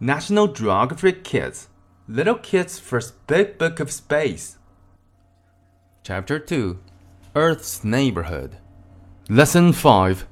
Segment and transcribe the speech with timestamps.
[0.00, 1.68] National Geographic Kids
[2.08, 4.56] Little Kids' First Big Book of Space.
[6.02, 6.78] Chapter 2
[7.34, 8.58] Earth's Neighborhood.
[9.28, 10.26] Lesson 5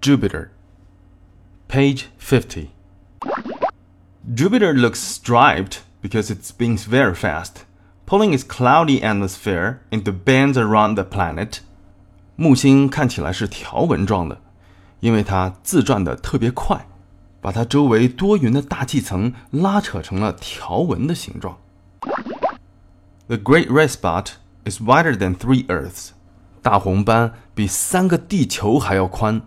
[0.00, 0.50] Jupiter.
[1.68, 2.70] Page 50.
[4.34, 7.64] Jupiter looks striped because it spins very fast,
[8.06, 11.60] pulling its cloudy atmosphere into bands around the planet.
[12.36, 14.40] 木星看起来是条纹状的，
[15.00, 16.86] 因为它自转的特别快，
[17.42, 21.58] 把它周围多云的大气层拉扯成了条纹的形状。
[23.26, 24.32] The Great Red Spot
[24.64, 26.10] is wider than three Earths.
[26.62, 29.42] 大红斑比三个地球还要宽。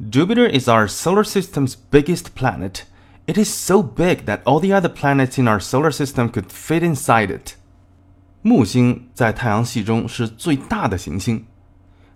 [0.00, 2.82] Jupiter is our solar system's biggest planet.
[3.26, 6.80] It is so big that all the other planets in our solar system could fit
[6.80, 7.54] inside it.
[8.40, 11.44] 木星在太阳系中是最大的行星，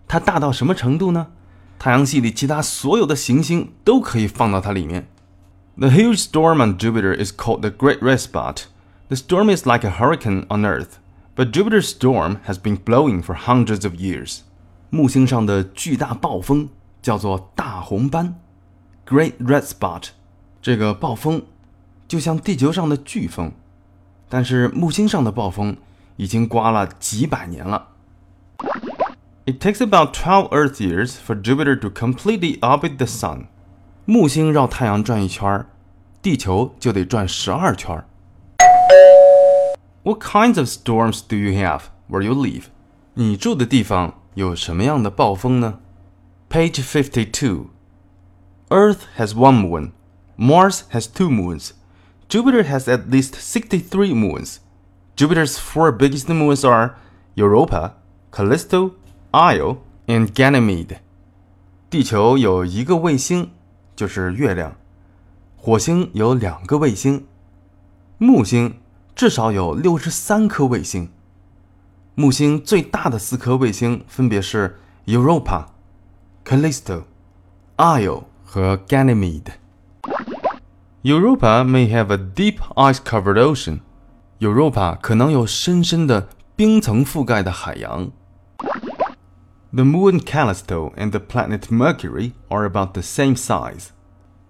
[0.06, 1.32] 它大到什么程度呢？
[1.79, 5.07] 太阳系里其他所有的行星都可以放到它里面。
[5.77, 8.63] The huge storm on Jupiter is called the Great Red Spot.
[9.09, 10.97] The storm is like a hurricane on Earth,
[11.35, 14.39] but Jupiter's storm has been blowing for hundreds of years.
[14.89, 16.69] 木星上的巨大暴风
[17.01, 18.39] 叫做大红斑
[19.05, 20.09] （Great Red Spot）。
[20.61, 21.43] 这个暴风
[22.07, 23.51] 就像地球上的飓风，
[24.27, 25.77] 但是木星上的暴风
[26.15, 27.89] 已经刮了几百年了。
[29.46, 33.48] It takes about 12 Earth years for Jupiter to completely orbit the Sun.
[34.04, 35.66] 木星绕太阳转一圈，
[36.20, 38.04] 地球就得转十二圈。
[40.04, 42.64] What kinds of storms do you have where you live?
[43.14, 45.78] 你住的地方有什么样的暴风呢？
[46.48, 47.66] Page fifty-two.
[48.68, 49.92] Earth has one moon.
[50.36, 51.72] Mars has two moons.
[52.28, 54.58] Jupiter has at least 63 moons.
[55.16, 56.96] Jupiter's four biggest moons are
[57.36, 57.94] Europa,
[58.32, 58.94] Callisto,
[59.31, 59.77] Io,
[60.07, 60.97] and Ganymede.
[61.89, 63.49] 地球有一个卫星，
[63.95, 64.71] 就是月亮；
[65.55, 67.23] 火星有两个卫星；
[68.17, 68.79] 木星
[69.15, 71.09] 至少有六十三颗卫星。
[72.15, 75.65] 木星最大的四颗卫星分别是 Europa、
[76.43, 77.03] Callisto、
[77.75, 79.53] Io 和 Ganymede。
[81.03, 83.79] Europa may have a deep ice-covered ocean.
[84.39, 88.09] Europa 可能有深深的冰层覆盖的海洋。
[89.74, 93.88] The moon Callisto and the planet Mercury are about the same size.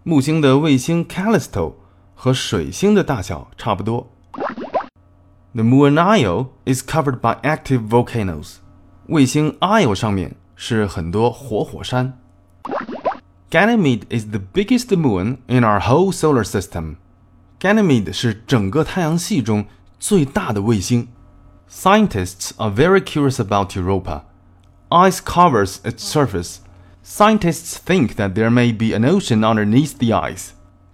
[0.02, 1.74] 木星的卫星 Callisto
[2.14, 4.10] 和水星的大小差不多。
[5.54, 8.56] The moon Io is covered by active volcanoes.
[9.06, 12.18] 卫星 Io 上面是很多活火山。
[13.50, 16.96] Ganymede is the biggest moon in our whole solar system.
[17.60, 19.66] Ganymede 是整个太阳系中
[20.00, 21.06] 最大的卫星。
[21.70, 24.24] Scientists are very curious about Europa.
[24.88, 26.58] Ice covers its surface.
[27.02, 30.50] Scientists think that there may be an ocean underneath the ice.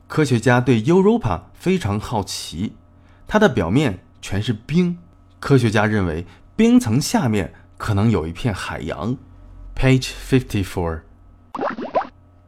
[0.07, 2.75] 科学家对 Europa 非常好奇，
[3.27, 4.99] 它的表面全是冰。
[5.41, 6.27] 科学家认为
[6.57, 9.17] 冰层下面可能有一片海洋。
[9.77, 11.03] Page fifty-four.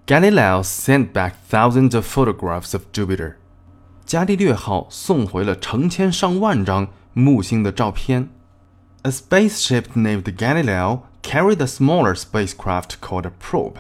[0.07, 3.35] Galileo sent back thousands of photographs of Jupiter.
[4.05, 8.31] 伽利略号送回了成千上万张木星的照片。
[9.03, 13.80] A spaceship named Galileo carried a smaller spacecraft called a probe.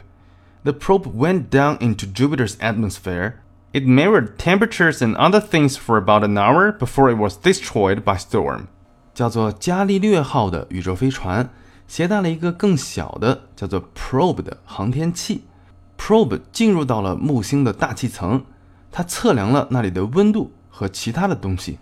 [0.63, 3.35] The probe went down into Jupiter's atmosphere.
[3.71, 8.17] It measured temperatures and other things for about an hour before it was destroyed by
[8.17, 8.67] storm.
[9.13, 11.49] 叫做伽利略号的宇宙飞船
[11.87, 15.43] 携带了一个更小的叫做 probe 的航天器。
[15.97, 18.43] Probe 进入到了木星的大气层，
[18.91, 21.77] 它测量了那里的温度和其他的东西。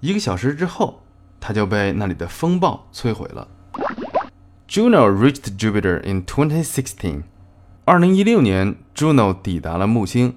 [0.00, 1.02] 一个小时之后，
[1.40, 3.48] 它就被那里的风暴摧毁了。
[4.67, 7.23] Juno reached Jupiter in 2016.
[7.85, 10.35] 二零一六年，Juno 抵达了木星。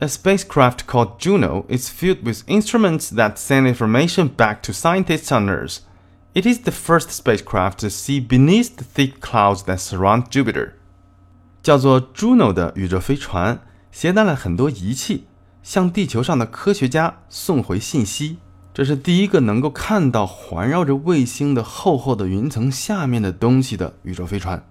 [0.00, 5.48] A spacecraft called Juno is filled with instruments that send information back to scientists on
[5.48, 5.78] Earth.
[6.34, 10.72] It is the first spacecraft to see beneath the thick clouds that surround Jupiter.
[11.62, 13.60] 叫做 Juno 的宇宙飞船
[13.90, 15.26] 携带了很多仪器，
[15.62, 18.38] 向地球上的科学家送回信息。
[18.77, 24.63] 这是第一个能够看到环绕着卫星的厚厚的云层下面的东西的宇宙飞船。